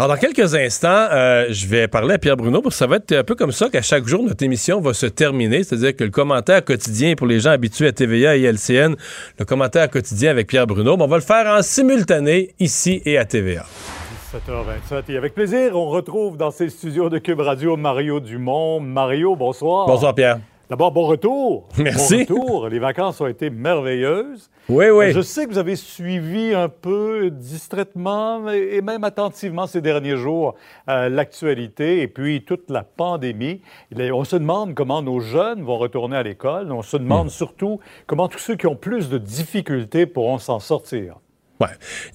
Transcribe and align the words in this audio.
Alors, 0.00 0.14
dans 0.14 0.20
quelques 0.20 0.54
instants, 0.54 1.08
euh, 1.10 1.46
je 1.50 1.66
vais 1.66 1.88
parler 1.88 2.14
à 2.14 2.18
Pierre 2.18 2.36
Bruno, 2.36 2.62
parce 2.62 2.76
que 2.76 2.78
ça 2.78 2.86
va 2.86 2.96
être 2.96 3.10
un 3.10 3.24
peu 3.24 3.34
comme 3.34 3.50
ça 3.50 3.68
qu'à 3.68 3.82
chaque 3.82 4.06
jour, 4.06 4.22
notre 4.22 4.44
émission 4.44 4.80
va 4.80 4.94
se 4.94 5.06
terminer. 5.06 5.64
C'est-à-dire 5.64 5.96
que 5.96 6.04
le 6.04 6.10
commentaire 6.10 6.64
quotidien, 6.64 7.16
pour 7.16 7.26
les 7.26 7.40
gens 7.40 7.50
habitués 7.50 7.88
à 7.88 7.92
TVA 7.92 8.36
et 8.36 8.42
LCN, 8.42 8.94
le 9.40 9.44
commentaire 9.44 9.90
quotidien 9.90 10.30
avec 10.30 10.46
Pierre 10.46 10.68
Bruno, 10.68 10.96
on 11.00 11.06
va 11.08 11.16
le 11.16 11.22
faire 11.22 11.48
en 11.48 11.62
simultané 11.62 12.54
ici 12.60 13.02
et 13.04 13.18
à 13.18 13.24
TVA. 13.24 13.66
7h27. 14.32 15.02
Et 15.08 15.16
avec 15.16 15.34
plaisir, 15.34 15.74
on 15.74 15.88
retrouve 15.88 16.36
dans 16.36 16.52
ces 16.52 16.68
studios 16.68 17.08
de 17.08 17.18
Cube 17.18 17.40
Radio 17.40 17.76
Mario 17.76 18.20
Dumont. 18.20 18.78
Mario, 18.78 19.34
bonsoir. 19.34 19.88
Bonsoir, 19.88 20.14
Pierre. 20.14 20.38
D'abord, 20.68 20.92
bon 20.92 21.06
retour. 21.06 21.66
Merci. 21.78 22.26
Bon 22.26 22.34
retour. 22.34 22.68
Les 22.68 22.78
vacances 22.78 23.20
ont 23.22 23.26
été 23.26 23.48
merveilleuses. 23.48 24.50
Oui, 24.68 24.90
oui. 24.90 25.12
Je 25.12 25.22
sais 25.22 25.46
que 25.46 25.50
vous 25.50 25.58
avez 25.58 25.76
suivi 25.76 26.52
un 26.52 26.68
peu 26.68 27.30
distraitement 27.30 28.50
et 28.50 28.82
même 28.82 29.02
attentivement 29.02 29.66
ces 29.66 29.80
derniers 29.80 30.18
jours 30.18 30.56
euh, 30.90 31.08
l'actualité 31.08 32.02
et 32.02 32.08
puis 32.08 32.44
toute 32.44 32.68
la 32.68 32.82
pandémie. 32.82 33.62
On 33.96 34.24
se 34.24 34.36
demande 34.36 34.74
comment 34.74 35.00
nos 35.00 35.20
jeunes 35.20 35.62
vont 35.62 35.78
retourner 35.78 36.18
à 36.18 36.22
l'école. 36.22 36.70
On 36.70 36.82
se 36.82 36.98
demande 36.98 37.30
surtout 37.30 37.80
comment 38.06 38.28
tous 38.28 38.38
ceux 38.38 38.56
qui 38.56 38.66
ont 38.66 38.76
plus 38.76 39.08
de 39.08 39.16
difficultés 39.16 40.04
pourront 40.04 40.36
s'en 40.36 40.58
sortir. 40.58 41.16
Il 41.60 41.66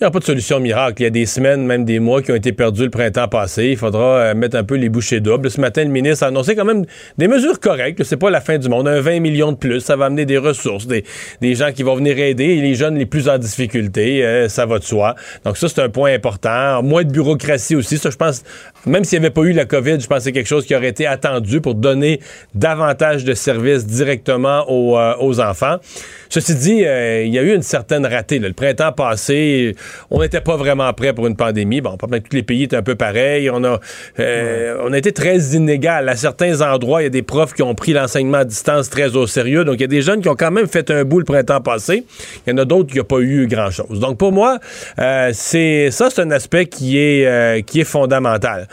n'y 0.02 0.07
a 0.07 0.11
pas 0.11 0.20
de 0.20 0.23
solution 0.23 0.59
miracle. 0.61 1.02
Il 1.02 1.03
y 1.03 1.07
a 1.07 1.09
des 1.09 1.25
semaines, 1.25 1.65
même 1.65 1.83
des 1.83 1.99
mois 1.99 2.21
qui 2.21 2.31
ont 2.31 2.35
été 2.35 2.53
perdus 2.53 2.83
le 2.83 2.89
printemps 2.89 3.27
passé. 3.27 3.66
Il 3.71 3.77
faudra 3.77 4.17
euh, 4.17 4.35
mettre 4.35 4.55
un 4.55 4.63
peu 4.63 4.75
les 4.75 4.88
bouchées 4.88 5.19
doubles. 5.19 5.52
Ce 5.52 5.59
matin, 5.59 5.83
le 5.83 5.89
ministre 5.89 6.23
a 6.23 6.27
annoncé 6.27 6.55
quand 6.55 6.63
même 6.63 6.85
des 7.17 7.27
mesures 7.27 7.59
correctes. 7.59 8.03
C'est 8.03 8.17
pas 8.17 8.29
la 8.29 8.39
fin 8.39 8.57
du 8.57 8.69
monde. 8.69 8.88
Un 8.88 9.02
20 9.02 9.19
millions 9.19 9.52
de 9.52 9.57
plus, 9.57 9.81
ça 9.81 9.97
va 9.97 10.05
amener 10.05 10.25
des 10.25 10.38
ressources, 10.38 10.88
des, 10.88 11.03
des 11.41 11.55
gens 11.55 11.73
qui 11.73 11.83
vont 11.83 11.95
venir 11.95 12.17
aider 12.17 12.55
les 12.61 12.75
jeunes 12.75 12.95
les 12.95 13.05
plus 13.05 13.27
en 13.27 13.38
difficulté. 13.38 14.23
Euh, 14.23 14.47
ça 14.47 14.66
va 14.66 14.79
de 14.79 14.85
soi. 14.85 15.16
Donc 15.44 15.57
ça, 15.57 15.67
c'est 15.67 15.81
un 15.81 15.89
point 15.89 16.13
important. 16.13 16.81
Moins 16.81 17.03
de 17.03 17.11
bureaucratie 17.11 17.75
aussi. 17.75 17.97
Ça, 17.97 18.11
je 18.11 18.17
pense, 18.17 18.44
même 18.85 19.03
s'il 19.03 19.19
n'y 19.19 19.25
avait 19.25 19.33
pas 19.33 19.41
eu 19.41 19.52
la 19.52 19.66
COVID, 19.66 19.99
je 19.99 20.07
pense 20.07 20.19
que 20.19 20.23
c'est 20.23 20.31
quelque 20.31 20.47
chose 20.47 20.66
qui 20.66 20.73
aurait 20.73 20.88
été 20.88 21.05
attendu 21.05 21.59
pour 21.59 21.75
donner 21.75 22.21
davantage 22.55 23.25
de 23.25 23.33
services 23.33 23.86
directement 23.86 24.64
aux, 24.69 24.97
euh, 24.97 25.16
aux 25.19 25.41
enfants. 25.41 25.77
Ceci 26.30 26.55
dit, 26.55 26.77
il 26.77 27.33
y 27.33 27.38
a 27.38 27.41
eu 27.41 27.53
une 27.53 27.61
certaine 27.61 28.05
ratée. 28.05 28.39
Le 28.39 28.53
printemps 28.53 28.91
passé, 28.91 29.33
on 30.09 30.22
n'était 30.22 30.42
pas 30.42 30.56
vraiment 30.56 30.92
prêt 30.94 31.14
pour 31.14 31.28
une 31.28 31.36
pandémie. 31.36 31.81
Bon, 31.81 31.98
pas 31.98 32.08
tous 32.20 32.36
les 32.36 32.44
pays 32.44 32.64
étaient 32.64 32.76
un 32.76 32.84
peu 32.84 32.95
pareils. 32.95 33.50
On 33.50 33.64
a, 33.64 33.80
euh, 34.20 34.78
on 34.84 34.94
a 34.94 34.98
été 34.98 35.12
très 35.12 35.38
inégal. 35.56 36.09
À 36.09 36.16
certains 36.16 36.62
endroits, 36.62 37.02
il 37.02 37.06
y 37.06 37.08
a 37.08 37.12
des 37.12 37.22
profs 37.22 37.54
qui 37.54 37.64
ont 37.64 37.76
pris 37.76 37.94
l'enseignement 37.94 38.39
à 38.39 38.45
distance 38.45 38.89
très 38.89 39.16
au 39.16 39.28
sérieux. 39.28 39.66
Donc, 39.66 39.76
il 39.76 39.81
y 39.81 39.86
a 39.86 39.88
des 39.88 40.02
jeunes 40.02 40.22
qui 40.22 40.30
ont 40.30 40.36
quand 40.36 40.52
même 40.52 40.67
fait 40.67 40.89
un 40.92 41.04
bout 41.04 41.20
le 41.20 41.26
printemps 41.26 41.61
passé. 41.61 42.06
Il 42.45 42.52
y 42.52 42.54
en 42.54 42.58
a 42.58 42.66
d'autres 42.66 42.92
qui 42.92 42.98
n'ont 42.98 43.04
pas 43.04 43.20
eu 43.20 43.48
grand-chose. 43.48 44.00
Donc, 44.00 44.17
pour 44.17 44.31
moi, 44.31 44.59
euh, 45.00 45.31
c'est 45.34 45.92
ça, 45.92 46.09
c'est 46.09 46.22
un 46.22 46.31
aspect 46.31 46.66
qui 46.66 46.98
est, 46.98 47.26
euh, 47.26 47.61
qui 47.61 47.81
est 47.81 47.86
fondamental. 47.86 48.67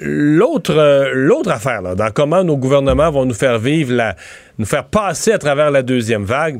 l'autre, 0.00 1.10
l'autre 1.12 1.50
affaire, 1.50 1.82
là, 1.82 1.94
dans 1.94 2.10
comment 2.10 2.44
nos 2.44 2.56
gouvernements 2.56 3.10
vont 3.10 3.24
nous 3.24 3.34
faire 3.34 3.58
vivre 3.58 3.94
la, 3.94 4.16
nous 4.58 4.66
faire 4.66 4.84
passer 4.84 5.32
à 5.32 5.38
travers 5.38 5.70
la 5.70 5.82
deuxième 5.82 6.24
vague, 6.24 6.58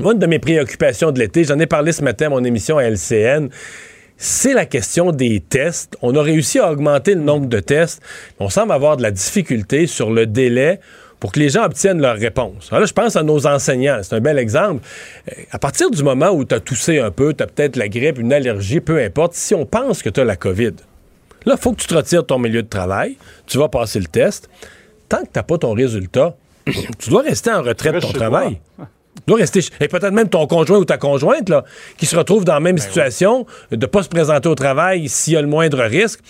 une 0.00 0.18
de 0.18 0.26
mes 0.26 0.38
préoccupations 0.38 1.10
de 1.12 1.18
l'été, 1.18 1.44
j'en 1.44 1.58
ai 1.58 1.66
parlé 1.66 1.92
ce 1.92 2.02
matin 2.02 2.26
à 2.26 2.28
mon 2.30 2.44
émission 2.44 2.78
à 2.78 2.84
LCN, 2.84 3.48
c'est 4.16 4.54
la 4.54 4.66
question 4.66 5.12
des 5.12 5.40
tests. 5.40 5.96
On 6.02 6.14
a 6.16 6.22
réussi 6.22 6.58
à 6.58 6.70
augmenter 6.70 7.14
le 7.14 7.20
nombre 7.20 7.46
de 7.46 7.60
tests. 7.60 8.02
On 8.38 8.48
semble 8.48 8.72
avoir 8.72 8.96
de 8.96 9.02
la 9.02 9.10
difficulté 9.10 9.86
sur 9.86 10.10
le 10.10 10.26
délai 10.26 10.80
pour 11.20 11.32
que 11.32 11.40
les 11.40 11.50
gens 11.50 11.64
obtiennent 11.64 12.00
leur 12.00 12.16
réponse. 12.16 12.68
Alors 12.70 12.80
là, 12.80 12.86
je 12.86 12.92
pense 12.92 13.16
à 13.16 13.22
nos 13.22 13.46
enseignants. 13.46 14.00
C'est 14.02 14.14
un 14.14 14.20
bel 14.20 14.38
exemple. 14.38 14.84
Euh, 15.28 15.42
à 15.50 15.58
partir 15.58 15.90
du 15.90 16.02
moment 16.02 16.30
où 16.30 16.44
tu 16.44 16.54
as 16.54 16.60
toussé 16.60 16.98
un 16.98 17.10
peu, 17.10 17.34
tu 17.34 17.42
as 17.42 17.46
peut-être 17.46 17.76
la 17.76 17.88
grippe, 17.88 18.18
une 18.18 18.32
allergie, 18.32 18.80
peu 18.80 19.02
importe, 19.02 19.34
si 19.34 19.54
on 19.54 19.66
pense 19.66 20.02
que 20.02 20.08
tu 20.08 20.20
as 20.20 20.24
la 20.24 20.36
COVID, 20.36 20.72
là, 21.44 21.54
il 21.56 21.60
faut 21.60 21.72
que 21.72 21.80
tu 21.80 21.86
te 21.86 21.94
retires 21.94 22.22
de 22.22 22.26
ton 22.26 22.38
milieu 22.38 22.62
de 22.62 22.68
travail, 22.68 23.16
tu 23.46 23.58
vas 23.58 23.68
passer 23.68 23.98
le 23.98 24.06
test. 24.06 24.48
Tant 25.08 25.18
que 25.18 25.24
tu 25.24 25.30
n'as 25.36 25.42
pas 25.42 25.58
ton 25.58 25.72
résultat, 25.72 26.36
tu 26.98 27.10
dois 27.10 27.22
rester 27.22 27.50
en 27.50 27.62
retraite 27.62 27.94
de 27.94 28.00
ton 28.00 28.12
travail 28.12 28.60
doit 29.26 29.38
rester. 29.38 29.60
Et 29.80 29.88
peut-être 29.88 30.12
même 30.12 30.28
ton 30.28 30.46
conjoint 30.46 30.78
ou 30.78 30.84
ta 30.84 30.98
conjointe, 30.98 31.48
là, 31.48 31.64
qui 31.96 32.06
se 32.06 32.16
retrouve 32.16 32.44
dans 32.44 32.54
la 32.54 32.60
même 32.60 32.76
ben 32.76 32.82
situation, 32.82 33.46
de 33.70 33.76
ne 33.76 33.86
pas 33.86 34.02
se 34.02 34.08
présenter 34.08 34.48
au 34.48 34.54
travail 34.54 35.08
s'il 35.08 35.34
y 35.34 35.36
a 35.36 35.42
le 35.42 35.48
moindre 35.48 35.82
risque. 35.82 36.20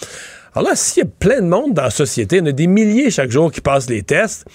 Alors 0.55 0.71
là, 0.71 0.77
s'il 0.77 1.03
y 1.03 1.07
a 1.07 1.11
plein 1.19 1.41
de 1.41 1.47
monde 1.47 1.75
dans 1.75 1.83
la 1.83 1.91
société, 1.91 2.37
il 2.37 2.39
y 2.41 2.43
en 2.43 2.47
a 2.47 2.53
des 2.53 2.67
milliers 2.67 3.11
chaque 3.11 3.31
jour 3.31 3.53
qui 3.53 3.61
passent 3.61 3.91
les 3.91 4.03
tests, 4.03 4.47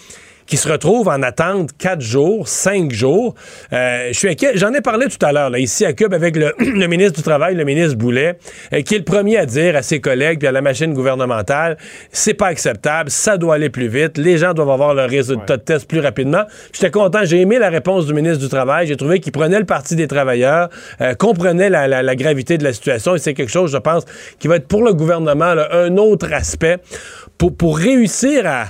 qui 0.51 0.57
se 0.57 0.69
retrouvent 0.69 1.07
en 1.07 1.23
attente 1.23 1.69
quatre 1.77 2.01
jours, 2.01 2.45
cinq 2.45 2.91
jours. 2.91 3.35
Euh, 3.71 4.09
je 4.11 4.19
suis 4.19 4.27
inquiet. 4.27 4.51
J'en 4.55 4.73
ai 4.73 4.81
parlé 4.81 5.07
tout 5.07 5.25
à 5.25 5.31
l'heure, 5.31 5.49
là, 5.49 5.59
ici 5.59 5.85
à 5.85 5.93
Cube, 5.93 6.13
avec 6.13 6.35
le, 6.59 6.87
ministre 6.87 7.13
du 7.13 7.23
Travail, 7.23 7.55
le 7.55 7.63
ministre 7.63 7.95
Boulet, 7.95 8.37
euh, 8.73 8.81
qui 8.81 8.95
est 8.95 8.97
le 8.97 9.05
premier 9.05 9.37
à 9.37 9.45
dire 9.45 9.77
à 9.77 9.81
ses 9.81 10.01
collègues 10.01 10.39
puis 10.39 10.49
à 10.49 10.51
la 10.51 10.59
machine 10.59 10.93
gouvernementale, 10.93 11.77
c'est 12.11 12.33
pas 12.33 12.47
acceptable, 12.47 13.09
ça 13.09 13.37
doit 13.37 13.55
aller 13.55 13.69
plus 13.69 13.87
vite, 13.87 14.17
les 14.17 14.37
gens 14.37 14.53
doivent 14.53 14.71
avoir 14.71 14.93
leur 14.93 15.09
résultat 15.09 15.55
de 15.55 15.61
test 15.61 15.87
plus 15.87 16.01
rapidement. 16.01 16.43
J'étais 16.73 16.91
content, 16.91 17.19
j'ai 17.23 17.39
aimé 17.39 17.57
la 17.57 17.69
réponse 17.69 18.05
du 18.05 18.13
ministre 18.13 18.39
du 18.39 18.49
Travail. 18.49 18.87
J'ai 18.87 18.97
trouvé 18.97 19.21
qu'il 19.21 19.31
prenait 19.31 19.59
le 19.59 19.65
parti 19.65 19.95
des 19.95 20.07
travailleurs, 20.07 20.67
euh, 20.99 21.13
comprenait 21.13 21.69
la, 21.69 22.15
gravité 22.17 22.57
de 22.57 22.65
la 22.65 22.73
situation 22.73 23.15
et 23.15 23.19
c'est 23.19 23.33
quelque 23.33 23.53
chose, 23.53 23.71
je 23.71 23.77
pense, 23.77 24.03
qui 24.37 24.49
va 24.49 24.57
être 24.57 24.67
pour 24.67 24.83
le 24.83 24.93
gouvernement 24.93 25.55
un 25.71 25.95
autre 25.95 26.33
aspect 26.33 26.79
pour, 27.37 27.55
pour 27.55 27.77
réussir 27.77 28.45
à 28.45 28.65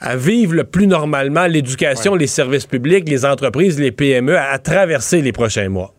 à 0.00 0.16
vivre 0.16 0.54
le 0.54 0.64
plus 0.64 0.86
normalement 0.86 1.46
l'éducation, 1.46 2.14
les 2.14 2.26
services 2.26 2.66
publics, 2.66 3.08
les 3.08 3.24
entreprises, 3.24 3.78
les 3.80 3.92
PME, 3.92 4.36
à, 4.36 4.58
traverser 4.58 5.22
les 5.22 5.32
prochains 5.32 5.68
mois. 5.68 5.94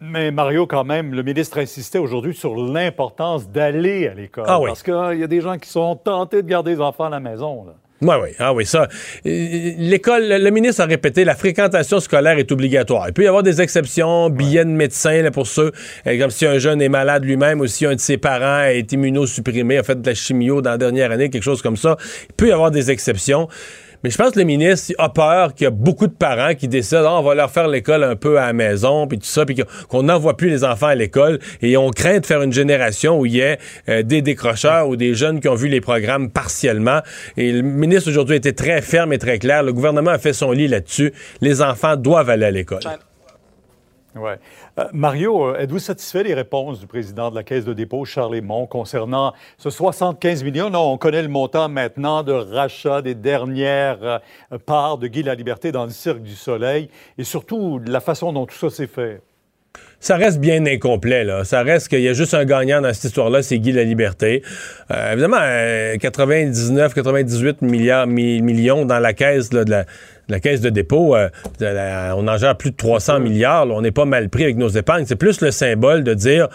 Mais 0.00 0.30
Mario, 0.30 0.66
quand 0.66 0.84
même, 0.84 1.12
le 1.12 1.22
ministre 1.22 1.58
insistait 1.58 1.98
aujourd'hui 1.98 2.34
sur 2.34 2.54
l'importance 2.54 3.48
d'aller 3.48 4.06
à 4.06 4.14
l'école. 4.14 4.44
Ah 4.46 4.60
oui. 4.60 4.66
Parce 4.68 4.82
qu'il 4.82 5.18
y 5.18 5.24
a 5.24 5.26
des 5.26 5.40
gens 5.40 5.58
qui 5.58 5.68
sont 5.68 5.96
tentés 5.96 6.42
de 6.42 6.48
garder 6.48 6.72
les 6.72 6.80
enfants 6.80 7.04
à 7.04 7.10
la 7.10 7.20
maison. 7.20 7.64
Là. 7.64 7.74
Oui, 8.00 8.14
oui. 8.22 8.28
Ah 8.38 8.52
oui, 8.52 8.64
ça. 8.64 8.88
L'école, 9.24 10.28
le 10.28 10.50
ministre 10.50 10.82
a 10.82 10.86
répété, 10.86 11.24
la 11.24 11.34
fréquentation 11.34 11.98
scolaire 11.98 12.38
est 12.38 12.52
obligatoire. 12.52 13.08
Il 13.08 13.12
peut 13.12 13.24
y 13.24 13.26
avoir 13.26 13.42
des 13.42 13.60
exceptions, 13.60 14.30
billets 14.30 14.64
de 14.64 14.70
médecin 14.70 15.22
là, 15.22 15.32
pour 15.32 15.48
ceux, 15.48 15.72
euh, 16.06 16.18
comme 16.18 16.30
si 16.30 16.46
un 16.46 16.58
jeune 16.58 16.80
est 16.80 16.88
malade 16.88 17.24
lui-même 17.24 17.60
ou 17.60 17.66
si 17.66 17.86
un 17.86 17.96
de 17.96 18.00
ses 18.00 18.16
parents 18.16 18.62
est 18.62 18.92
immunosupprimé, 18.92 19.78
a 19.78 19.82
fait 19.82 20.00
de 20.00 20.06
la 20.06 20.14
chimio 20.14 20.62
dans 20.62 20.70
la 20.70 20.78
dernière 20.78 21.10
année, 21.10 21.28
quelque 21.28 21.42
chose 21.42 21.60
comme 21.60 21.76
ça. 21.76 21.96
Il 22.28 22.34
peut 22.34 22.48
y 22.48 22.52
avoir 22.52 22.70
des 22.70 22.92
exceptions. 22.92 23.48
Mais 24.04 24.10
je 24.10 24.16
pense 24.16 24.32
que 24.32 24.38
le 24.38 24.44
ministre 24.44 24.92
a 24.98 25.08
peur 25.08 25.54
qu'il 25.54 25.64
y 25.64 25.66
a 25.66 25.70
beaucoup 25.70 26.06
de 26.06 26.12
parents 26.12 26.54
qui 26.54 26.68
décident 26.68 27.04
ah, 27.06 27.18
on 27.20 27.22
va 27.22 27.34
leur 27.34 27.50
faire 27.50 27.68
l'école 27.68 28.04
un 28.04 28.16
peu 28.16 28.38
à 28.38 28.46
la 28.46 28.52
maison, 28.52 29.06
puis 29.06 29.18
tout 29.18 29.26
ça, 29.26 29.44
puis 29.44 29.56
qu'on 29.88 30.02
n'envoie 30.02 30.36
plus 30.36 30.48
les 30.48 30.64
enfants 30.64 30.86
à 30.86 30.94
l'école. 30.94 31.38
Et 31.62 31.76
on 31.76 31.90
craint 31.90 32.20
de 32.20 32.26
faire 32.26 32.42
une 32.42 32.52
génération 32.52 33.18
où 33.18 33.26
il 33.26 33.32
y 33.32 33.40
ait 33.40 33.58
euh, 33.88 34.02
des 34.02 34.22
décrocheurs 34.22 34.88
ou 34.88 34.96
des 34.96 35.14
jeunes 35.14 35.40
qui 35.40 35.48
ont 35.48 35.54
vu 35.54 35.68
les 35.68 35.80
programmes 35.80 36.30
partiellement. 36.30 37.00
Et 37.36 37.52
le 37.52 37.62
ministre 37.62 38.10
aujourd'hui 38.10 38.36
était 38.36 38.52
très 38.52 38.82
ferme 38.82 39.12
et 39.12 39.18
très 39.18 39.38
clair. 39.38 39.62
Le 39.62 39.72
gouvernement 39.72 40.10
a 40.10 40.18
fait 40.18 40.32
son 40.32 40.52
lit 40.52 40.68
là-dessus. 40.68 41.12
Les 41.40 41.62
enfants 41.62 41.96
doivent 41.96 42.30
aller 42.30 42.46
à 42.46 42.50
l'école. 42.50 42.80
Ouais. 44.14 44.38
Euh, 44.78 44.88
Mario, 44.92 45.48
euh, 45.48 45.58
êtes-vous 45.58 45.78
satisfait 45.78 46.24
des 46.24 46.34
réponses 46.34 46.80
du 46.80 46.86
président 46.86 47.30
de 47.30 47.34
la 47.34 47.42
Caisse 47.42 47.64
de 47.64 47.74
dépôt, 47.74 48.04
Charles 48.04 48.40
Mont, 48.40 48.66
concernant 48.66 49.34
ce 49.58 49.68
75 49.68 50.44
millions? 50.44 50.70
Non, 50.70 50.92
on 50.92 50.98
connaît 50.98 51.22
le 51.22 51.28
montant 51.28 51.68
maintenant 51.68 52.22
de 52.22 52.32
rachat 52.32 53.02
des 53.02 53.14
dernières 53.14 54.02
euh, 54.02 54.58
parts 54.64 54.98
de 54.98 55.08
Guy 55.08 55.22
la 55.22 55.34
Liberté 55.34 55.72
dans 55.72 55.84
le 55.84 55.90
Cirque 55.90 56.22
du 56.22 56.34
Soleil 56.34 56.88
et 57.18 57.24
surtout 57.24 57.80
la 57.84 58.00
façon 58.00 58.32
dont 58.32 58.46
tout 58.46 58.56
ça 58.56 58.70
s'est 58.70 58.86
fait. 58.86 59.20
Ça 60.00 60.16
reste 60.16 60.38
bien 60.38 60.64
incomplet, 60.64 61.24
là. 61.24 61.42
Ça 61.42 61.62
reste 61.62 61.88
qu'il 61.88 62.00
y 62.00 62.08
a 62.08 62.12
juste 62.12 62.32
un 62.32 62.44
gagnant 62.44 62.80
dans 62.80 62.94
cette 62.94 63.04
histoire-là, 63.04 63.42
c'est 63.42 63.58
Guy 63.58 63.72
la 63.72 63.82
Liberté. 63.82 64.42
évidemment, 64.90 65.40
99, 66.00 66.94
98 66.94 67.62
milliards, 67.62 68.06
millions 68.06 68.84
dans 68.84 69.00
la 69.00 69.12
caisse 69.12 69.50
de 69.50 69.68
la 69.68 69.84
la 70.28 70.40
caisse 70.40 70.60
de 70.60 70.70
dépôt, 70.70 71.16
euh, 71.16 71.28
on 71.60 72.28
en 72.28 72.36
gère 72.36 72.56
plus 72.56 72.70
de 72.70 72.76
300 72.76 73.20
milliards. 73.20 73.66
on 73.68 73.80
n'est 73.80 73.90
pas 73.90 74.04
mal 74.04 74.28
pris 74.28 74.44
avec 74.44 74.56
nos 74.56 74.68
épargnes. 74.68 75.04
C'est 75.06 75.16
plus 75.16 75.40
le 75.40 75.50
symbole 75.50 76.04
de 76.04 76.14
dire 76.14 76.48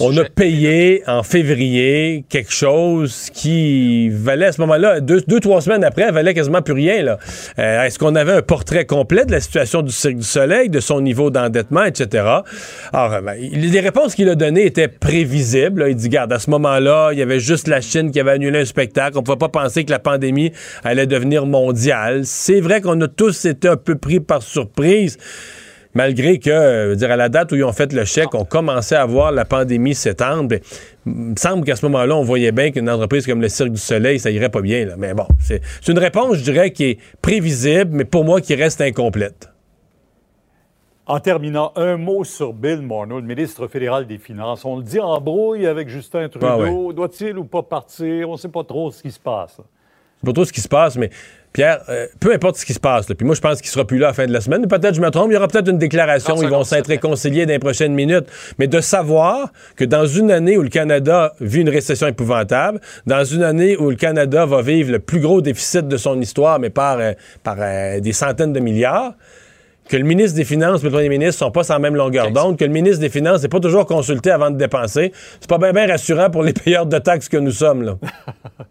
on 0.00 0.16
a 0.16 0.24
payé 0.24 1.02
en 1.06 1.22
février 1.22 2.24
quelque 2.28 2.52
chose 2.52 3.30
qui 3.32 4.08
valait 4.08 4.46
à 4.46 4.52
ce 4.52 4.60
moment-là, 4.62 5.00
deux, 5.00 5.40
trois 5.40 5.60
semaines 5.60 5.84
après, 5.84 6.10
valait 6.10 6.34
quasiment 6.34 6.62
plus 6.62 6.74
rien. 6.74 7.02
Là. 7.02 7.18
Euh, 7.58 7.84
est-ce 7.84 7.98
qu'on 7.98 8.14
avait 8.14 8.32
un 8.32 8.42
portrait 8.42 8.86
complet 8.86 9.24
de 9.24 9.32
la 9.32 9.40
situation 9.40 9.82
du 9.82 9.92
Cirque 9.92 10.16
du 10.16 10.22
Soleil, 10.22 10.68
de 10.68 10.80
son 10.80 11.00
niveau 11.00 11.30
d'endettement, 11.30 11.84
etc.? 11.84 12.24
Alors, 12.92 13.22
ben, 13.22 13.34
les 13.38 13.80
réponses 13.80 14.14
qu'il 14.14 14.28
a 14.28 14.34
données 14.34 14.66
étaient 14.66 14.88
prévisibles. 14.88 15.86
Il 15.88 15.96
dit, 15.96 16.08
garde, 16.08 16.32
à 16.32 16.38
ce 16.38 16.50
moment-là, 16.50 17.10
il 17.12 17.18
y 17.18 17.22
avait 17.22 17.40
juste 17.40 17.68
la 17.68 17.80
Chine 17.80 18.10
qui 18.10 18.20
avait 18.20 18.32
annulé 18.32 18.60
un 18.60 18.64
spectacle. 18.64 19.16
On 19.16 19.20
ne 19.20 19.24
pouvait 19.24 19.38
pas 19.38 19.48
penser 19.48 19.84
que 19.84 19.90
la 19.90 19.98
pandémie 19.98 20.52
allait 20.84 21.06
devenir 21.06 21.46
mondiale. 21.46 22.22
C'est 22.24 22.60
vrai 22.60 22.80
qu'on 22.80 23.00
a 23.00 23.08
tous 23.08 23.44
été 23.44 23.68
un 23.68 23.76
peu 23.76 23.96
pris 23.96 24.20
par 24.20 24.42
surprise 24.42 25.18
malgré 25.98 26.38
que, 26.38 26.48
euh, 26.48 26.94
dire, 26.94 27.10
à 27.10 27.16
la 27.16 27.28
date 27.28 27.50
où 27.50 27.56
ils 27.56 27.64
ont 27.64 27.72
fait 27.72 27.92
le 27.92 28.04
chèque, 28.04 28.32
on 28.32 28.44
commençait 28.44 28.94
à 28.94 29.04
voir 29.04 29.32
la 29.32 29.44
pandémie 29.44 29.96
s'étendre. 29.96 30.44
Ben, 30.44 30.60
il 31.06 31.12
me 31.12 31.36
semble 31.36 31.64
qu'à 31.64 31.74
ce 31.74 31.84
moment-là, 31.86 32.14
on 32.14 32.22
voyait 32.22 32.52
bien 32.52 32.70
qu'une 32.70 32.88
entreprise 32.88 33.26
comme 33.26 33.40
le 33.40 33.48
Cirque 33.48 33.70
du 33.70 33.80
Soleil, 33.80 34.20
ça 34.20 34.30
irait 34.30 34.48
pas 34.48 34.60
bien. 34.60 34.86
Là. 34.86 34.94
Mais 34.96 35.12
bon, 35.12 35.26
c'est 35.40 35.60
une 35.88 35.98
réponse, 35.98 36.36
je 36.36 36.44
dirais, 36.44 36.70
qui 36.70 36.84
est 36.84 36.98
prévisible, 37.20 37.90
mais 37.90 38.04
pour 38.04 38.24
moi, 38.24 38.40
qui 38.40 38.54
reste 38.54 38.80
incomplète. 38.80 39.50
En 41.06 41.18
terminant, 41.18 41.72
un 41.74 41.96
mot 41.96 42.22
sur 42.22 42.52
Bill 42.52 42.80
Morneau, 42.80 43.18
le 43.18 43.26
ministre 43.26 43.66
fédéral 43.66 44.06
des 44.06 44.18
Finances. 44.18 44.64
On 44.64 44.76
le 44.76 44.84
dit 44.84 45.00
en 45.00 45.20
brouille 45.20 45.66
avec 45.66 45.88
Justin 45.88 46.28
Trudeau. 46.28 46.90
Ah 46.90 46.92
Doit-il 46.92 47.36
ou 47.38 47.44
pas 47.44 47.64
partir? 47.64 48.28
On 48.28 48.32
ne 48.32 48.38
sait 48.38 48.50
pas 48.50 48.62
trop 48.62 48.92
ce 48.92 49.02
qui 49.02 49.10
se 49.10 49.18
passe. 49.18 49.60
C'est 50.20 50.26
pas 50.26 50.32
trop 50.32 50.44
ce 50.44 50.52
qui 50.52 50.60
se 50.60 50.68
passe, 50.68 50.96
mais 50.96 51.10
Pierre, 51.52 51.80
euh, 51.88 52.06
peu 52.20 52.32
importe 52.32 52.56
ce 52.56 52.66
qui 52.66 52.74
se 52.74 52.80
passe, 52.80 53.06
puis 53.06 53.26
moi 53.26 53.34
je 53.34 53.40
pense 53.40 53.60
qu'il 53.60 53.70
sera 53.70 53.86
plus 53.86 53.98
là 53.98 54.08
à 54.08 54.10
la 54.10 54.14
fin 54.14 54.26
de 54.26 54.32
la 54.32 54.40
semaine, 54.40 54.66
peut-être 54.66 54.94
je 54.94 55.00
me 55.00 55.10
trompe, 55.10 55.30
il 55.30 55.34
y 55.34 55.36
aura 55.36 55.48
peut-être 55.48 55.68
une 55.68 55.78
déclaration, 55.78 56.40
ils 56.42 56.48
vont 56.48 56.62
s'être 56.62 56.88
réconciliés 56.88 57.46
dans 57.46 57.52
les 57.52 57.58
prochaines 57.58 57.94
minutes, 57.94 58.26
mais 58.58 58.66
de 58.66 58.80
savoir 58.80 59.50
que 59.74 59.84
dans 59.84 60.06
une 60.06 60.30
année 60.30 60.58
où 60.58 60.62
le 60.62 60.68
Canada 60.68 61.32
vit 61.40 61.62
une 61.62 61.70
récession 61.70 62.06
épouvantable, 62.06 62.80
dans 63.06 63.24
une 63.24 63.42
année 63.42 63.76
où 63.76 63.90
le 63.90 63.96
Canada 63.96 64.44
va 64.44 64.60
vivre 64.60 64.92
le 64.92 64.98
plus 64.98 65.20
gros 65.20 65.40
déficit 65.40 65.88
de 65.88 65.96
son 65.96 66.20
histoire, 66.20 66.58
mais 66.58 66.70
par, 66.70 66.98
euh, 66.98 67.12
par 67.42 67.56
euh, 67.58 68.00
des 68.00 68.12
centaines 68.12 68.52
de 68.52 68.60
milliards, 68.60 69.14
que 69.88 69.96
le 69.96 70.04
ministre 70.04 70.36
des 70.36 70.44
Finances 70.44 70.82
et 70.82 70.84
le 70.84 70.90
premier 70.90 71.08
ministre 71.08 71.38
sont 71.38 71.50
pas 71.50 71.64
sans 71.64 71.78
même 71.78 71.96
longueur 71.96 72.30
d'onde, 72.30 72.58
que 72.58 72.64
le 72.64 72.70
ministre 72.70 73.00
des 73.00 73.08
Finances 73.08 73.42
n'est 73.42 73.48
pas 73.48 73.60
toujours 73.60 73.86
consulté 73.86 74.30
avant 74.30 74.50
de 74.50 74.58
dépenser, 74.58 75.12
c'est 75.40 75.48
pas 75.48 75.58
bien 75.72 75.86
rassurant 75.86 76.28
pour 76.28 76.42
les 76.42 76.52
payeurs 76.52 76.84
de 76.84 76.98
taxes 76.98 77.30
que 77.30 77.38
nous 77.38 77.52
sommes, 77.52 77.82
là. 77.82 77.96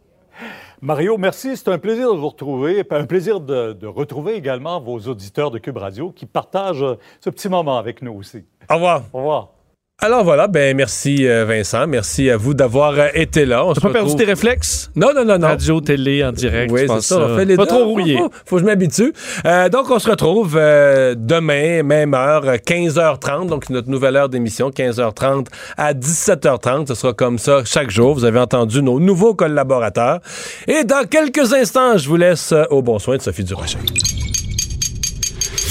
Mario, 0.81 1.17
merci. 1.17 1.57
C'est 1.57 1.69
un 1.69 1.79
plaisir 1.79 2.13
de 2.13 2.19
vous 2.19 2.29
retrouver. 2.29 2.85
Un 2.91 3.05
plaisir 3.05 3.39
de, 3.39 3.73
de, 3.73 3.87
retrouver 3.87 4.35
également 4.35 4.79
vos 4.79 4.99
auditeurs 4.99 5.49
de 5.49 5.57
Cube 5.57 5.77
Radio 5.77 6.11
qui 6.11 6.25
partagent 6.25 6.85
ce 7.19 7.29
petit 7.29 7.49
moment 7.49 7.77
avec 7.77 8.01
nous 8.01 8.13
aussi. 8.13 8.45
Au 8.69 8.75
revoir. 8.75 9.03
Au 9.13 9.17
revoir. 9.17 9.56
Alors 9.99 10.23
voilà, 10.23 10.47
ben 10.47 10.77
merci 10.77 11.27
euh, 11.27 11.43
Vincent, 11.43 11.87
merci 11.87 12.29
à 12.29 12.37
vous 12.37 12.53
d'avoir 12.53 12.93
euh, 12.99 13.07
été 13.15 13.45
là. 13.47 13.65
On 13.65 13.73
T'as 13.73 13.81
pas 13.81 13.89
perdu 13.89 14.15
tes 14.15 14.25
réflexes? 14.25 14.91
Non, 14.95 15.07
non, 15.15 15.25
non, 15.25 15.39
non. 15.39 15.47
Radio, 15.47 15.81
télé, 15.81 16.23
en 16.23 16.31
direct, 16.31 16.71
oui, 16.71 16.81
c'est 16.87 17.01
ça. 17.01 17.19
On 17.19 17.35
fait 17.35 17.45
les 17.45 17.55
pas 17.55 17.65
trop 17.65 17.83
rouillé. 17.83 18.19
Faut, 18.45 18.57
que 18.57 18.61
je 18.61 18.65
m'habitue. 18.67 19.11
Euh, 19.47 19.69
donc 19.69 19.89
on 19.89 19.97
se 19.97 20.07
retrouve 20.07 20.53
demain, 20.53 21.81
même 21.81 22.13
heure, 22.13 22.45
15h30, 22.45 23.47
donc 23.47 23.71
notre 23.71 23.89
nouvelle 23.89 24.17
heure 24.17 24.29
d'émission, 24.29 24.69
15h30 24.69 25.47
à 25.77 25.95
17h30. 25.95 26.89
Ce 26.89 26.93
sera 26.93 27.13
comme 27.13 27.39
ça 27.39 27.63
chaque 27.65 27.89
jour. 27.89 28.13
Vous 28.13 28.25
avez 28.25 28.39
entendu 28.39 28.83
nos 28.83 28.99
nouveaux 28.99 29.33
collaborateurs. 29.33 30.19
Et 30.67 30.83
dans 30.83 31.07
quelques 31.09 31.53
instants, 31.53 31.97
je 31.97 32.07
vous 32.07 32.17
laisse 32.17 32.53
au 32.69 32.83
bon 32.83 32.99
soin 32.99 33.17
de 33.17 33.23
Sophie 33.23 33.43
Durocher. 33.43 33.79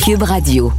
Cube 0.05 0.25
Radio. 0.25 0.73